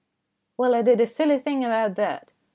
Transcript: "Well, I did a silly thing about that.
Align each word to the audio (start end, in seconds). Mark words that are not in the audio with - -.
"Well, 0.57 0.73
I 0.73 0.81
did 0.81 0.99
a 0.99 1.05
silly 1.05 1.37
thing 1.37 1.63
about 1.63 1.93
that. 1.97 2.33